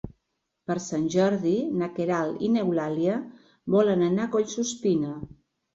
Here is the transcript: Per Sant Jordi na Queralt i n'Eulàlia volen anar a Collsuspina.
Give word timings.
Per 0.71 0.77
Sant 0.85 1.03
Jordi 1.15 1.53
na 1.83 1.91
Queralt 1.99 2.41
i 2.49 2.49
n'Eulàlia 2.55 3.21
volen 3.79 4.07
anar 4.11 4.29
a 4.29 4.35
Collsuspina. 4.39 5.17